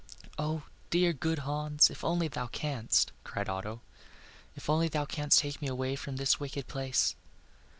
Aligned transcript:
"Oh, 0.39 0.63
dear, 0.89 1.13
good 1.13 1.37
Hans! 1.45 1.91
if 1.91 2.03
only 2.03 2.27
thou 2.27 2.47
canst!" 2.47 3.11
cried 3.23 3.47
Otto; 3.47 3.81
"if 4.55 4.67
only 4.67 4.87
thou 4.87 5.05
canst 5.05 5.37
take 5.37 5.61
me 5.61 5.67
away 5.67 5.95
from 5.95 6.15
this 6.15 6.39
wicked 6.39 6.65
place. 6.65 7.15